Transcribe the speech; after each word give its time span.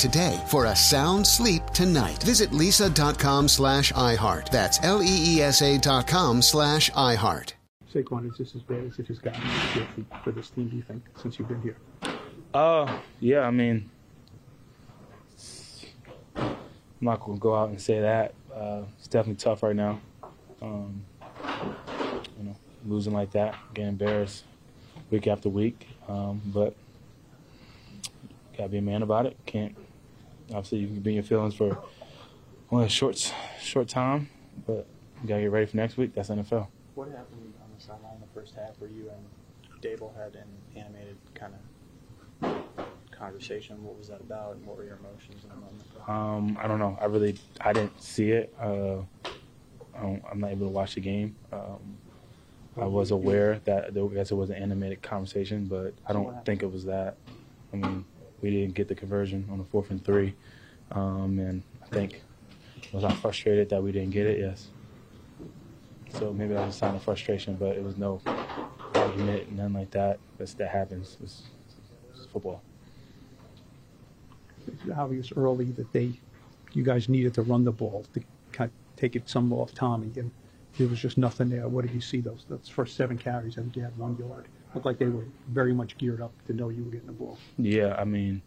today 0.00 0.42
for 0.48 0.64
a 0.64 0.74
sound 0.74 1.26
sleep 1.26 1.64
tonight. 1.66 2.22
Visit 2.22 2.50
leesa.com 2.50 3.46
slash 3.46 3.92
iHeart. 3.92 4.50
That's 4.50 4.82
L-E-E-S-A 4.82 5.78
dot 5.78 6.08
com 6.08 6.42
slash 6.42 6.90
iHeart. 6.92 7.52
Saquon, 7.92 8.30
is 8.30 8.36
just 8.36 8.54
as 8.54 8.62
bad 8.62 8.84
as 8.84 8.98
it 8.98 9.08
has 9.08 9.18
gotten 9.18 9.42
for, 9.42 10.22
for 10.24 10.30
this 10.32 10.50
team, 10.50 10.68
do 10.68 10.76
you 10.76 10.82
think, 10.82 11.02
since 11.16 11.38
you've 11.38 11.48
been 11.48 11.60
here? 11.60 11.76
Uh, 12.54 12.98
yeah, 13.18 13.40
I 13.40 13.50
mean, 13.50 13.90
I'm 16.36 16.56
not 17.00 17.20
going 17.20 17.36
to 17.36 17.40
go 17.40 17.54
out 17.54 17.68
and 17.68 17.80
say 17.80 18.00
that. 18.00 18.34
Uh, 18.54 18.82
it's 18.98 19.08
definitely 19.08 19.40
tough 19.42 19.62
right 19.62 19.74
now. 19.74 20.00
Um, 20.62 21.02
you 22.38 22.44
know, 22.44 22.56
losing 22.86 23.12
like 23.12 23.32
that, 23.32 23.56
getting 23.74 23.90
embarrassed 23.90 24.44
week 25.10 25.26
after 25.26 25.48
week. 25.48 25.88
Um, 26.08 26.40
but 26.46 26.74
got 28.56 28.64
to 28.64 28.68
be 28.68 28.78
a 28.78 28.82
man 28.82 29.02
about 29.02 29.26
it. 29.26 29.36
Can't, 29.46 29.76
obviously, 30.50 30.78
you 30.78 30.86
can 30.88 31.00
be 31.00 31.10
in 31.10 31.14
your 31.16 31.24
feelings 31.24 31.54
for 31.54 31.78
only 32.70 32.86
a 32.86 32.88
short, 32.88 33.32
short 33.60 33.88
time, 33.88 34.28
but 34.66 34.86
you 35.22 35.28
got 35.28 35.36
to 35.36 35.42
get 35.42 35.50
ready 35.50 35.66
for 35.66 35.76
next 35.76 35.96
week. 35.96 36.14
That's 36.14 36.28
NFL. 36.28 36.68
What 36.94 37.08
happened 37.08 37.54
on 37.62 37.68
the 37.76 37.82
sideline 37.82 38.14
in 38.14 38.20
the 38.20 38.26
first 38.34 38.54
half 38.54 38.78
where 38.78 38.90
you 38.90 39.10
and 39.10 39.82
Daboll 39.82 40.14
had 40.16 40.34
an 40.34 40.48
animated 40.76 41.16
kind 41.34 41.54
of 41.54 41.60
conversation? 43.10 43.82
What 43.84 43.98
was 43.98 44.08
that 44.08 44.20
about, 44.20 44.56
and 44.56 44.66
what 44.66 44.76
were 44.76 44.84
your 44.84 44.98
emotions 44.98 45.42
in 45.44 45.50
the 45.50 45.56
moment? 45.56 46.08
Um, 46.08 46.58
I 46.60 46.66
don't 46.66 46.78
know. 46.78 46.98
I 47.00 47.04
really, 47.06 47.38
I 47.60 47.72
didn't 47.72 48.00
see 48.00 48.30
it. 48.30 48.54
Uh, 48.60 48.98
I 49.94 50.02
don't, 50.02 50.22
I'm 50.30 50.40
not 50.40 50.50
able 50.50 50.66
to 50.66 50.72
watch 50.72 50.94
the 50.94 51.00
game. 51.00 51.36
Um, 51.52 51.98
I 52.80 52.86
was 52.86 53.10
aware 53.10 53.60
that 53.64 53.92
there, 53.92 54.04
I 54.04 54.08
guess 54.08 54.30
it 54.30 54.36
was 54.36 54.48
an 54.50 54.56
animated 54.56 55.02
conversation, 55.02 55.66
but 55.66 55.92
I 56.06 56.12
don't 56.12 56.44
think 56.44 56.62
it 56.62 56.72
was 56.72 56.84
that. 56.86 57.16
I 57.72 57.76
mean, 57.76 58.04
we 58.42 58.50
didn't 58.50 58.74
get 58.74 58.88
the 58.88 58.94
conversion 58.94 59.46
on 59.50 59.58
the 59.58 59.64
fourth 59.64 59.90
and 59.90 60.04
three, 60.04 60.34
um, 60.92 61.38
and 61.38 61.62
I 61.82 61.86
think 61.86 62.22
was 62.92 63.04
I 63.04 63.12
frustrated 63.12 63.68
that 63.70 63.82
we 63.82 63.92
didn't 63.92 64.10
get 64.10 64.26
it? 64.26 64.38
Yes. 64.38 64.68
So 66.18 66.32
maybe 66.32 66.54
that 66.54 66.66
was 66.66 66.74
a 66.74 66.78
sign 66.78 66.94
of 66.94 67.02
frustration, 67.02 67.54
but 67.54 67.76
it 67.76 67.84
was 67.84 67.96
no 67.96 68.20
argument, 68.94 69.52
nothing 69.52 69.74
like 69.74 69.90
that. 69.92 70.18
That's, 70.38 70.54
that 70.54 70.68
happens. 70.70 71.16
It's, 71.22 71.42
it's 72.14 72.26
football. 72.26 72.62
It's 74.66 74.90
obvious 74.96 75.32
early 75.36 75.66
that 75.72 75.92
they, 75.92 76.12
you 76.72 76.82
guys 76.82 77.08
needed 77.08 77.34
to 77.34 77.42
run 77.42 77.64
the 77.64 77.72
ball 77.72 78.04
to 78.14 78.20
kind 78.52 78.70
of 78.70 78.96
take 78.96 79.16
it 79.16 79.28
some 79.28 79.52
off 79.52 79.72
Tommy, 79.72 80.10
and 80.16 80.30
there 80.78 80.88
was 80.88 81.00
just 81.00 81.16
nothing 81.16 81.48
there. 81.48 81.68
What 81.68 81.84
did 81.84 81.94
you 81.94 82.00
see 82.00 82.20
those 82.20 82.44
those 82.48 82.68
first 82.68 82.96
seven 82.96 83.16
carries? 83.18 83.56
I 83.58 83.62
think 83.62 83.76
you 83.76 83.82
had 83.82 83.96
one 83.96 84.16
yard. 84.18 84.46
Looked 84.74 84.86
like 84.86 84.98
they 84.98 85.06
were 85.08 85.24
very 85.48 85.72
much 85.72 85.98
geared 85.98 86.20
up 86.20 86.32
to 86.46 86.52
know 86.52 86.68
you 86.68 86.84
were 86.84 86.90
getting 86.90 87.06
the 87.06 87.12
ball. 87.12 87.38
Yeah, 87.58 87.96
I 87.98 88.04
mean, 88.04 88.40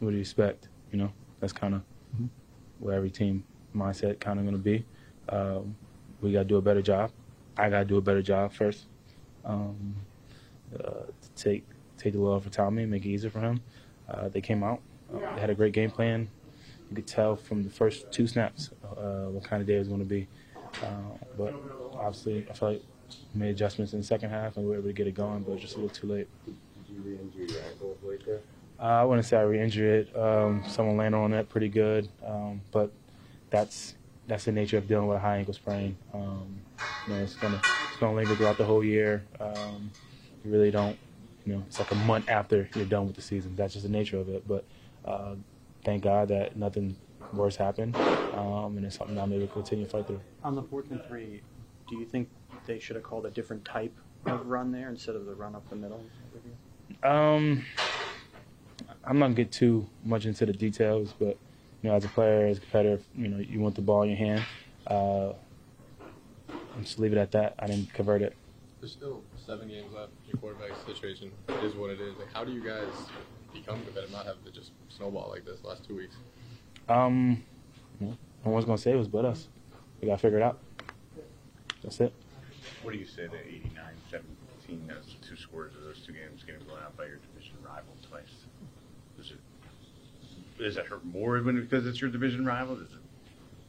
what 0.00 0.10
do 0.10 0.14
you 0.16 0.20
expect? 0.20 0.68
You 0.92 0.98
know, 0.98 1.12
that's 1.40 1.52
kind 1.52 1.74
of 1.74 1.82
Mhm. 2.16 2.28
where 2.80 2.94
every 2.94 3.10
team 3.10 3.44
mindset 3.74 4.20
kind 4.20 4.38
of 4.38 4.44
going 4.44 4.56
to 4.56 4.62
be. 4.62 4.84
Um, 5.28 5.74
we 6.20 6.32
got 6.32 6.40
to 6.40 6.44
do 6.44 6.56
a 6.56 6.62
better 6.62 6.82
job. 6.82 7.10
I 7.56 7.70
got 7.70 7.80
to 7.80 7.84
do 7.84 7.96
a 7.96 8.00
better 8.02 8.22
job 8.22 8.52
first. 8.52 8.86
Um, 9.44 9.94
uh, 10.74 11.04
to 11.06 11.34
take 11.34 11.64
take 11.96 12.12
the 12.12 12.18
load 12.18 12.34
off 12.36 12.46
of 12.46 12.52
Tommy 12.52 12.82
and 12.82 12.90
make 12.90 13.04
it 13.06 13.08
easier 13.08 13.30
for 13.30 13.40
him. 13.40 13.60
Uh, 14.08 14.28
they 14.28 14.40
came 14.40 14.62
out. 14.62 14.80
Uh, 15.12 15.18
they 15.34 15.40
had 15.40 15.48
a 15.50 15.54
great 15.54 15.72
game 15.72 15.90
plan. 15.90 16.28
You 16.90 16.96
could 16.96 17.06
tell 17.06 17.36
from 17.36 17.62
the 17.62 17.70
first 17.70 18.10
two 18.10 18.26
snaps 18.26 18.70
uh, 18.84 19.26
what 19.30 19.44
kind 19.44 19.60
of 19.62 19.66
day 19.66 19.76
it 19.76 19.78
was 19.78 19.88
going 19.88 20.00
to 20.00 20.06
be. 20.06 20.28
Uh, 20.82 21.16
but 21.38 21.54
obviously, 21.94 22.46
I 22.50 22.52
felt 22.52 22.72
like 22.72 22.82
made 23.34 23.50
adjustments 23.50 23.92
in 23.92 24.00
the 24.00 24.04
second 24.06 24.30
half 24.30 24.56
and 24.56 24.64
we 24.64 24.70
were 24.70 24.78
able 24.78 24.88
to 24.88 24.92
get 24.92 25.06
it 25.06 25.14
going, 25.14 25.42
but 25.42 25.52
it 25.52 25.54
was 25.54 25.62
just 25.62 25.74
a 25.76 25.78
little 25.80 25.94
too 25.94 26.06
late. 26.06 26.28
Did 26.46 26.54
you 26.88 27.00
re-injure 27.02 27.52
your 27.52 27.62
ankle 27.70 27.96
late 28.02 28.24
there? 28.24 28.40
Uh, 28.78 28.82
I 28.82 29.04
wouldn't 29.04 29.26
say 29.26 29.36
I 29.36 29.42
re-injured 29.42 30.08
it. 30.08 30.16
Um, 30.16 30.64
someone 30.68 30.96
landed 30.96 31.18
on 31.18 31.32
it 31.32 31.48
pretty 31.48 31.68
good, 31.68 32.08
um, 32.26 32.60
but 32.72 32.90
that's 33.50 33.94
that's 34.26 34.44
the 34.44 34.52
nature 34.52 34.78
of 34.78 34.88
dealing 34.88 35.06
with 35.06 35.16
a 35.16 35.20
high 35.20 35.36
ankle 35.36 35.54
sprain. 35.54 35.96
Um, 36.12 36.60
you 37.06 37.14
know, 37.14 37.22
it's 37.22 37.34
gonna 37.34 37.60
it's 37.88 38.00
gonna 38.00 38.16
linger 38.16 38.34
throughout 38.34 38.58
the 38.58 38.64
whole 38.64 38.82
year. 38.82 39.24
Um, 39.38 39.90
you 40.44 40.50
really 40.50 40.70
don't, 40.70 40.98
you 41.44 41.54
know, 41.54 41.62
it's 41.66 41.78
like 41.78 41.90
a 41.92 41.96
month 41.96 42.28
after 42.28 42.68
you're 42.74 42.84
done 42.84 43.06
with 43.06 43.16
the 43.16 43.22
season. 43.22 43.54
That's 43.54 43.74
just 43.74 43.84
the 43.84 43.92
nature 43.92 44.18
of 44.18 44.28
it. 44.28 44.46
But 44.48 44.64
uh, 45.04 45.34
thank 45.84 46.02
God 46.02 46.28
that 46.28 46.56
nothing 46.56 46.96
worse 47.32 47.56
happened, 47.56 47.96
um, 47.96 48.76
and 48.76 48.84
it's 48.84 48.96
something 48.96 49.18
I'm 49.18 49.32
able 49.32 49.46
to 49.46 49.52
continue 49.52 49.84
to 49.84 49.90
fight 49.90 50.06
through. 50.06 50.20
On 50.42 50.54
the 50.54 50.62
fourth 50.62 50.90
and 50.90 51.02
three, 51.06 51.42
do 51.88 51.96
you 51.96 52.06
think 52.06 52.28
they 52.66 52.78
should 52.78 52.96
have 52.96 53.04
called 53.04 53.26
a 53.26 53.30
different 53.30 53.64
type 53.64 53.94
of 54.26 54.46
run 54.46 54.72
there 54.72 54.88
instead 54.88 55.16
of 55.16 55.26
the 55.26 55.34
run 55.34 55.54
up 55.54 55.68
the 55.68 55.76
middle? 55.76 56.02
Um, 57.02 57.64
I'm 59.04 59.18
not 59.18 59.26
gonna 59.26 59.34
get 59.34 59.52
too 59.52 59.86
much 60.04 60.26
into 60.26 60.46
the 60.46 60.52
details, 60.52 61.14
but 61.18 61.36
you 61.82 61.90
know, 61.90 61.94
as 61.94 62.04
a 62.04 62.08
player, 62.08 62.46
as 62.46 62.58
a 62.58 62.60
competitor, 62.60 63.02
you 63.16 63.28
know, 63.28 63.38
you 63.38 63.60
want 63.60 63.74
the 63.74 63.82
ball 63.82 64.02
in 64.02 64.10
your 64.10 64.18
hand. 64.18 64.44
Uh, 64.86 65.32
and 66.48 66.84
just 66.84 66.98
leave 66.98 67.12
it 67.12 67.18
at 67.18 67.30
that. 67.32 67.54
I 67.58 67.66
didn't 67.66 67.92
convert 67.92 68.22
it. 68.22 68.34
There's 68.80 68.92
still 68.92 69.22
seven 69.46 69.68
games 69.68 69.92
left. 69.94 70.12
Your 70.26 70.38
quarterback 70.38 70.72
situation 70.86 71.30
is 71.62 71.74
what 71.74 71.90
it 71.90 72.00
is. 72.00 72.16
Like, 72.18 72.32
how 72.32 72.44
do 72.44 72.52
you 72.52 72.62
guys 72.62 72.88
become 73.52 73.80
competitive, 73.82 74.10
not 74.12 74.26
have 74.26 74.42
to 74.44 74.50
just 74.50 74.72
snowball 74.88 75.30
like 75.30 75.44
this 75.44 75.60
the 75.60 75.68
last 75.68 75.86
two 75.86 75.96
weeks? 75.96 76.16
Um, 76.88 77.42
no 78.00 78.16
one's 78.44 78.64
gonna 78.64 78.78
say 78.78 78.92
it 78.92 78.96
was 78.96 79.08
but 79.08 79.24
us. 79.24 79.48
We 80.00 80.08
gotta 80.08 80.20
figure 80.20 80.38
it 80.38 80.42
out. 80.42 80.58
That's 81.82 82.00
it. 82.00 82.12
What 82.84 82.92
do 82.92 82.98
you 82.98 83.06
say 83.06 83.26
to 83.26 83.48
89 83.48 83.72
17 84.10 84.90
as 84.90 85.14
two 85.26 85.36
scores 85.36 85.74
of 85.74 85.84
those 85.84 86.00
two 86.06 86.12
games 86.12 86.42
getting 86.44 86.62
blown 86.64 86.80
out 86.84 86.94
by 86.98 87.06
your 87.06 87.16
division 87.16 87.56
rival 87.64 87.94
twice? 88.10 88.44
Does 89.16 89.30
it 89.30 89.38
does 90.58 90.74
that 90.74 90.86
hurt 90.86 91.02
more 91.02 91.40
when 91.40 91.58
because 91.58 91.86
it's 91.86 92.02
your 92.02 92.10
division 92.10 92.44
rival? 92.44 92.76
Does 92.76 92.90
it 92.92 92.98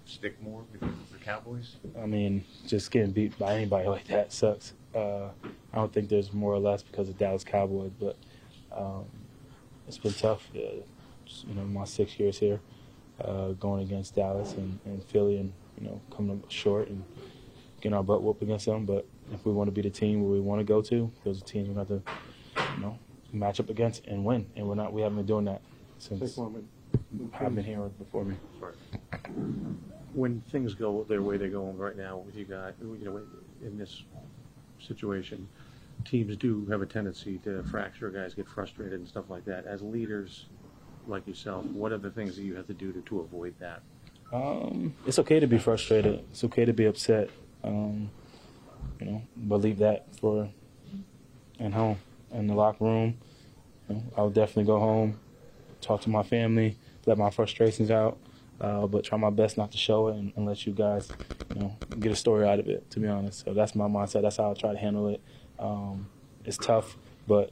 stick 0.06 0.42
more 0.44 0.64
because 0.70 0.94
it's 1.02 1.12
the 1.14 1.18
Cowboys? 1.20 1.78
I 1.98 2.06
mean, 2.06 2.44
just 2.68 2.92
getting 2.92 3.12
beat 3.12 3.40
by 3.40 3.56
anybody 3.56 3.88
like 3.88 4.06
that 4.08 4.34
sucks. 4.34 4.74
Uh, 4.94 5.30
I 5.72 5.76
don't 5.76 5.94
think 5.94 6.10
there's 6.10 6.34
more 6.34 6.54
or 6.54 6.60
less 6.60 6.84
because 6.84 7.08
of 7.08 7.18
Dallas 7.18 7.46
Cowboys, 7.46 7.92
but 7.98 8.18
um, 8.76 9.06
it's 9.88 9.98
been 9.98 10.14
tough. 10.14 10.50
Uh, 10.54 10.60
you 10.60 11.56
know, 11.56 11.64
my 11.64 11.86
six 11.86 12.20
years 12.20 12.38
here, 12.38 12.60
uh, 13.24 13.50
going 13.52 13.84
against 13.84 14.16
Dallas 14.16 14.52
and, 14.56 14.78
and 14.84 15.02
Philly, 15.06 15.38
and 15.38 15.54
you 15.80 15.88
know, 15.88 16.02
coming 16.14 16.32
up 16.44 16.52
short 16.52 16.90
and 16.90 17.04
getting 17.86 17.96
our 17.96 18.04
butt 18.04 18.24
whooped 18.24 18.42
against 18.42 18.66
them. 18.66 18.84
But 18.84 19.06
if 19.32 19.46
we 19.46 19.54
want 19.54 19.68
to 19.68 19.72
be 19.72 19.82
the 19.82 19.92
team 19.92 20.24
where 20.24 20.32
we 20.32 20.40
want 20.40 20.60
to 20.60 20.66
go 20.66 20.82
to, 20.82 21.12
those 21.24 21.42
are 21.42 21.46
teams 21.46 21.70
we 21.70 21.76
have 21.76 21.88
to, 21.88 22.02
you 22.76 22.82
know, 22.82 22.98
match 23.32 23.60
up 23.60 23.70
against 23.70 24.06
and 24.08 24.26
win. 24.26 24.48
And 24.56 24.68
we're 24.68 24.74
not. 24.74 24.92
We 24.92 25.02
haven't 25.02 25.18
been 25.18 25.26
doing 25.28 25.46
that 25.46 25.62
since 26.00 26.36
when, 26.36 26.68
I've 27.40 27.54
been 27.54 27.64
here 27.64 27.80
before 28.00 28.26
me. 28.26 28.36
when 30.14 30.42
things 30.50 30.74
go 30.74 31.06
their 31.08 31.22
way 31.22 31.38
they're 31.38 31.50
going 31.50 31.78
right 31.78 31.96
now 31.96 32.18
with 32.18 32.36
you 32.36 32.46
guys, 32.46 32.74
you 32.82 32.98
know, 33.04 33.22
in 33.62 33.78
this 33.78 34.04
situation, 34.80 35.48
teams 36.06 36.36
do 36.38 36.66
have 36.72 36.82
a 36.82 36.88
tendency 36.88 37.38
to 37.40 37.64
fracture 37.66 38.10
guys, 38.10 38.34
get 38.34 38.48
frustrated 38.48 39.00
and 39.00 39.08
stuff 39.08 39.26
like 39.30 39.46
that. 39.46 39.66
As 39.68 39.84
leaders 39.84 40.48
like 41.08 41.28
yourself, 41.28 41.66
what 41.66 41.92
are 41.92 42.00
the 42.00 42.10
things 42.10 42.36
that 42.36 42.44
you 42.44 42.56
have 42.56 42.66
to 42.66 42.74
do 42.74 42.92
to, 42.92 43.02
to 43.02 43.20
avoid 43.20 43.54
that? 43.60 43.84
Um, 44.34 44.96
it's 45.06 45.20
okay 45.20 45.40
to 45.40 45.46
be 45.46 45.60
frustrated. 45.60 46.26
It's 46.32 46.44
okay 46.44 46.66
to 46.66 46.74
be 46.74 46.86
upset. 46.86 47.30
Um, 47.66 48.10
you 49.00 49.08
know, 49.08 49.22
believe 49.48 49.80
that 49.80 50.08
for 50.20 50.50
and 51.60 51.74
home 51.74 51.98
in 52.32 52.48
the 52.48 52.54
locker 52.54 52.84
room. 52.84 53.18
You 53.90 53.96
know, 53.96 54.04
I 54.18 54.22
would 54.22 54.34
definitely 54.34 54.66
go 54.66 54.80
home, 54.80 55.20
talk 55.82 56.02
to 56.02 56.10
my 56.10 56.24
family, 56.24 56.78
let 57.06 57.18
my 57.18 57.30
frustrations 57.30 57.92
out. 57.92 58.18
uh, 58.62 58.88
but 58.88 59.04
try 59.04 59.18
my 59.18 59.30
best 59.30 59.58
not 59.58 59.70
to 59.72 59.78
show 59.78 60.08
it 60.08 60.16
and, 60.16 60.32
and, 60.38 60.46
let 60.46 60.66
you 60.66 60.72
guys, 60.72 61.12
you 61.54 61.60
know, 61.60 61.76
get 62.00 62.10
a 62.10 62.16
story 62.16 62.48
out 62.48 62.58
of 62.58 62.70
it. 62.70 62.90
To 62.92 63.02
be 63.02 63.08
honest, 63.08 63.44
so 63.44 63.54
that's 63.54 63.76
my 63.76 63.86
mindset. 63.86 64.22
That's 64.22 64.38
how 64.38 64.52
I 64.52 64.54
try 64.54 64.72
to 64.72 64.78
handle 64.78 65.10
it. 65.10 65.22
Um, 65.60 66.08
it's 66.46 66.58
tough, 66.58 66.98
but 67.28 67.52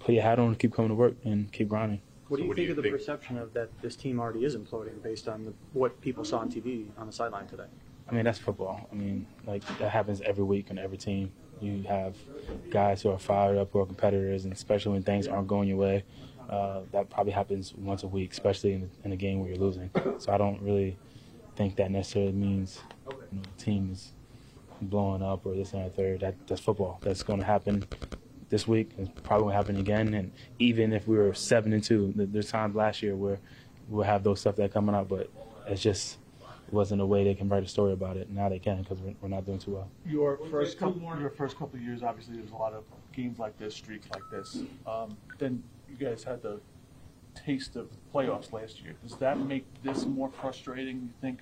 put 0.00 0.14
your 0.14 0.24
hat 0.24 0.40
on 0.40 0.48
and 0.48 0.58
keep 0.58 0.74
coming 0.74 0.88
to 0.88 0.96
work 0.96 1.14
and 1.24 1.52
keep 1.52 1.68
grinding. 1.68 2.00
What 2.26 2.38
do 2.38 2.42
you 2.42 2.48
so 2.48 2.54
think 2.54 2.56
do 2.56 2.72
you 2.72 2.78
of 2.78 2.82
the 2.82 2.90
perception 2.90 3.38
of 3.38 3.52
that 3.54 3.68
this 3.82 3.94
team 3.94 4.18
already 4.18 4.44
is 4.44 4.56
imploding 4.56 5.00
based 5.00 5.28
on 5.28 5.44
the, 5.44 5.52
what 5.74 6.00
people 6.00 6.24
saw 6.24 6.38
on 6.38 6.50
TV 6.50 6.86
on 6.98 7.06
the 7.06 7.12
sideline 7.12 7.46
today? 7.46 7.66
I 8.08 8.14
mean, 8.14 8.24
that's 8.24 8.38
football. 8.38 8.88
I 8.90 8.94
mean, 8.94 9.26
like 9.46 9.66
that 9.78 9.90
happens 9.90 10.20
every 10.20 10.44
week 10.44 10.70
on 10.70 10.78
every 10.78 10.98
team. 10.98 11.32
You 11.60 11.82
have 11.88 12.16
guys 12.70 13.02
who 13.02 13.10
are 13.10 13.18
fired 13.18 13.56
up, 13.56 13.70
who 13.72 13.80
are 13.80 13.86
competitors, 13.86 14.44
and 14.44 14.52
especially 14.52 14.92
when 14.92 15.02
things 15.02 15.26
aren't 15.26 15.48
going 15.48 15.68
your 15.68 15.78
way, 15.78 16.04
uh, 16.50 16.80
that 16.92 17.08
probably 17.08 17.32
happens 17.32 17.72
once 17.74 18.02
a 18.02 18.06
week, 18.06 18.32
especially 18.32 18.74
in, 18.74 18.90
in, 19.04 19.12
a 19.12 19.16
game 19.16 19.40
where 19.40 19.48
you're 19.48 19.58
losing. 19.58 19.90
So 20.18 20.32
I 20.32 20.36
don't 20.36 20.60
really 20.60 20.98
think 21.56 21.76
that 21.76 21.90
necessarily 21.90 22.32
means 22.32 22.80
you 23.08 23.16
know, 23.32 23.42
the 23.56 23.64
team 23.64 23.90
is 23.92 24.12
blowing 24.82 25.22
up 25.22 25.46
or 25.46 25.54
this 25.54 25.72
and 25.72 25.84
that 25.84 25.96
third. 25.96 26.20
That, 26.20 26.34
that's 26.46 26.60
football. 26.60 26.98
That's 27.02 27.22
going 27.22 27.40
to 27.40 27.46
happen 27.46 27.86
this 28.50 28.68
week. 28.68 28.90
It's 28.98 29.08
probably 29.22 29.44
going 29.44 29.52
to 29.52 29.56
happen 29.56 29.76
again. 29.76 30.14
And 30.14 30.32
even 30.58 30.92
if 30.92 31.08
we 31.08 31.16
were 31.16 31.32
seven 31.32 31.72
and 31.72 31.82
two, 31.82 32.12
there's 32.14 32.50
times 32.50 32.74
last 32.74 33.02
year 33.02 33.16
where 33.16 33.38
we'll 33.88 34.04
have 34.04 34.22
those 34.22 34.40
stuff 34.40 34.56
that 34.56 34.72
coming 34.72 34.94
up, 34.94 35.08
but 35.08 35.30
it's 35.66 35.82
just 35.82 36.18
wasn't 36.72 37.00
a 37.00 37.06
way 37.06 37.24
they 37.24 37.34
can 37.34 37.48
write 37.48 37.62
a 37.62 37.68
story 37.68 37.92
about 37.92 38.16
it. 38.16 38.30
Now 38.30 38.48
they 38.48 38.58
can 38.58 38.82
because 38.82 38.98
we're, 38.98 39.14
we're, 39.20 39.28
not 39.28 39.44
doing 39.44 39.58
too 39.58 39.72
well. 39.72 39.88
Your 40.06 40.38
first 40.50 40.78
couple, 40.78 41.00
your 41.20 41.30
first 41.30 41.56
couple 41.58 41.78
of 41.78 41.82
years, 41.82 42.02
obviously, 42.02 42.36
there's 42.36 42.50
a 42.50 42.56
lot 42.56 42.72
of 42.72 42.84
games 43.12 43.38
like 43.38 43.58
this, 43.58 43.74
streaks 43.74 44.08
like 44.12 44.22
this. 44.30 44.62
Um, 44.86 45.16
then 45.38 45.62
you 45.88 45.96
guys 45.96 46.24
had 46.24 46.42
the 46.42 46.60
taste 47.34 47.76
of 47.76 47.88
playoffs 48.14 48.52
last 48.52 48.82
year. 48.82 48.94
Does 49.02 49.16
that 49.18 49.38
make 49.38 49.66
this 49.82 50.06
more 50.06 50.30
frustrating, 50.30 50.96
you 50.96 51.10
think, 51.20 51.40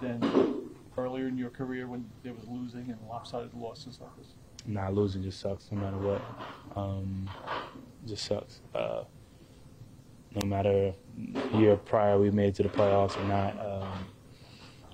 than 0.00 0.70
earlier 0.96 1.28
in 1.28 1.38
your 1.38 1.50
career 1.50 1.86
when 1.86 2.04
there 2.22 2.32
was 2.32 2.46
losing 2.48 2.90
and 2.90 2.98
lopsided 3.08 3.54
losses 3.54 3.98
like 4.00 4.16
this? 4.18 4.26
Nah, 4.66 4.88
losing 4.90 5.22
just 5.22 5.40
sucks 5.40 5.70
no 5.72 5.78
matter 5.78 5.96
what. 5.96 6.22
Um, 6.76 7.28
just 8.06 8.26
sucks. 8.26 8.60
Uh, 8.74 9.04
no 10.34 10.46
matter 10.46 10.92
year 11.54 11.76
prior 11.76 12.18
we 12.18 12.30
made 12.30 12.48
it 12.48 12.54
to 12.56 12.62
the 12.62 12.68
playoffs 12.68 13.18
or 13.20 13.24
not. 13.24 13.58
Um, 13.58 14.06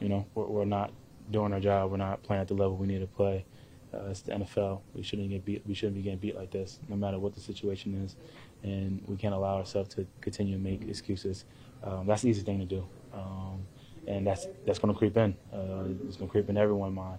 you 0.00 0.08
know, 0.08 0.26
we're, 0.34 0.46
we're, 0.46 0.64
not 0.64 0.92
doing 1.30 1.52
our 1.52 1.60
job. 1.60 1.90
We're 1.90 1.96
not 1.96 2.22
playing 2.22 2.42
at 2.42 2.48
the 2.48 2.54
level 2.54 2.76
we 2.76 2.86
need 2.86 3.00
to 3.00 3.06
play. 3.06 3.44
Uh, 3.92 4.10
it's 4.10 4.22
the 4.22 4.32
NFL. 4.32 4.80
We 4.94 5.02
shouldn't 5.02 5.30
get 5.30 5.44
beat. 5.44 5.62
We 5.66 5.74
shouldn't 5.74 5.96
be 5.96 6.02
getting 6.02 6.18
beat 6.18 6.36
like 6.36 6.50
this, 6.50 6.78
no 6.88 6.96
matter 6.96 7.18
what 7.18 7.34
the 7.34 7.40
situation 7.40 8.04
is. 8.04 8.16
And 8.62 9.02
we 9.06 9.16
can't 9.16 9.34
allow 9.34 9.56
ourselves 9.56 9.94
to 9.94 10.06
continue 10.20 10.56
to 10.56 10.62
make 10.62 10.88
excuses. 10.88 11.44
Um, 11.82 12.06
that's 12.06 12.22
the 12.22 12.28
easy 12.28 12.42
thing 12.42 12.58
to 12.58 12.64
do, 12.64 12.86
um, 13.12 13.64
and 14.08 14.26
that's 14.26 14.46
that's 14.66 14.78
going 14.78 14.92
to 14.92 14.98
creep 14.98 15.16
in. 15.16 15.36
Uh, 15.52 15.84
it's 16.08 16.16
going 16.16 16.28
to 16.28 16.32
creep 16.32 16.48
in 16.48 16.56
everyone's 16.56 16.96
mind. 16.96 17.18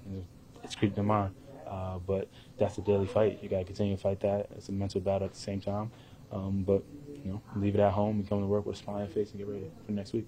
It's 0.63 0.75
creeping 0.75 1.00
in 1.00 1.06
mine. 1.06 1.31
Uh, 1.65 2.00
but 2.00 2.27
that's 2.57 2.77
a 2.77 2.81
daily 2.81 3.07
fight. 3.07 3.39
You 3.41 3.50
got 3.50 3.59
to 3.59 3.65
continue 3.65 3.95
to 3.95 4.01
fight 4.01 4.19
that. 4.21 4.47
It's 4.56 4.69
a 4.69 4.71
mental 4.71 5.01
battle 5.01 5.25
at 5.25 5.33
the 5.33 5.39
same 5.39 5.62
time. 5.62 5.91
Um, 6.31 6.63
but 6.65 6.83
you 7.23 7.31
know, 7.31 7.41
leave 7.56 7.75
it 7.75 7.80
at 7.80 7.94
home 7.94 8.19
and 8.19 8.27
come 8.27 8.41
to 8.41 8.47
work 8.47 8.65
with 8.65 8.77
a 8.77 8.80
smile 8.80 8.97
on 8.97 9.01
your 9.03 9.12
face 9.12 9.31
and 9.31 9.39
get 9.39 9.47
ready 9.47 9.69
for 9.85 9.91
next 9.91 10.13
week. 10.13 10.27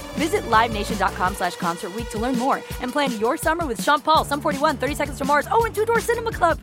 Visit 0.13 0.43
LiveNation.com 0.43 1.35
slash 1.35 1.55
Concert 1.55 1.91
to 2.11 2.19
learn 2.19 2.37
more 2.37 2.57
and 2.81 2.91
plan 2.91 3.17
your 3.19 3.37
summer 3.37 3.65
with 3.65 3.81
Sean 3.81 3.99
Paul, 3.99 4.23
Sum 4.23 4.41
41, 4.41 4.77
30 4.77 4.95
Seconds 4.95 5.17
to 5.17 5.25
Mars, 5.25 5.47
oh, 5.51 5.65
and 5.65 5.75
Two 5.75 5.85
Door 5.85 6.01
Cinema 6.01 6.31
Club. 6.31 6.59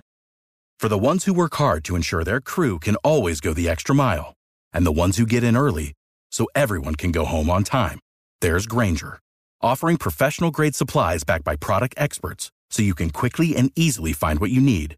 For 0.80 0.88
the 0.88 0.98
ones 0.98 1.24
who 1.24 1.34
work 1.34 1.54
hard 1.56 1.84
to 1.84 1.96
ensure 1.96 2.22
their 2.22 2.40
crew 2.40 2.78
can 2.78 2.94
always 2.96 3.40
go 3.40 3.52
the 3.52 3.68
extra 3.68 3.94
mile, 3.94 4.34
and 4.72 4.86
the 4.86 4.92
ones 4.92 5.16
who 5.16 5.26
get 5.26 5.42
in 5.42 5.56
early 5.56 5.92
so 6.30 6.46
everyone 6.54 6.94
can 6.94 7.10
go 7.10 7.24
home 7.24 7.50
on 7.50 7.64
time, 7.64 7.98
there's 8.40 8.66
Grainger, 8.66 9.18
offering 9.60 9.96
professional-grade 9.96 10.76
supplies 10.76 11.24
backed 11.24 11.44
by 11.44 11.56
product 11.56 11.94
experts 11.96 12.52
so 12.70 12.82
you 12.82 12.94
can 12.94 13.10
quickly 13.10 13.56
and 13.56 13.72
easily 13.74 14.12
find 14.12 14.38
what 14.38 14.52
you 14.52 14.60
need. 14.60 14.94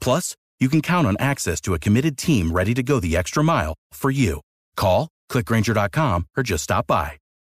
Plus, 0.00 0.36
you 0.60 0.68
can 0.68 0.82
count 0.82 1.06
on 1.06 1.16
access 1.18 1.60
to 1.62 1.74
a 1.74 1.80
committed 1.80 2.16
team 2.16 2.52
ready 2.52 2.74
to 2.74 2.82
go 2.82 3.00
the 3.00 3.16
extra 3.16 3.42
mile 3.42 3.74
for 3.92 4.12
you. 4.12 4.40
Call, 4.76 5.08
clickgrainger.com, 5.30 6.26
or 6.36 6.42
just 6.44 6.62
stop 6.64 6.86
by. 6.86 7.18